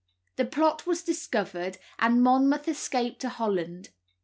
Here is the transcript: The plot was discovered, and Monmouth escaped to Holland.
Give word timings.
The 0.37 0.45
plot 0.45 0.87
was 0.87 1.03
discovered, 1.03 1.77
and 1.99 2.23
Monmouth 2.23 2.67
escaped 2.67 3.21
to 3.21 3.29
Holland. 3.29 3.89